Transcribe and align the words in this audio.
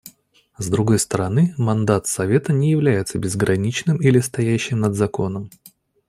С 0.57 0.67
другой 0.69 0.97
стороны, 0.97 1.53
мандат 1.59 2.07
Совета 2.07 2.53
не 2.53 2.71
является 2.71 3.19
безграничным 3.19 3.97
или 4.01 4.17
стоящим 4.19 4.79
над 4.79 4.95
законом. 4.95 5.51